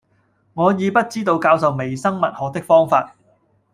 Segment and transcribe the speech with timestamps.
[0.55, 3.13] 我已不知道教授微生物學的方法，